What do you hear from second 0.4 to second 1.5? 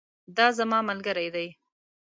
زما ملګری دی